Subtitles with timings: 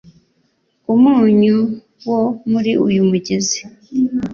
[0.93, 1.57] Umunyu
[2.09, 3.59] wo muri uyu mugezi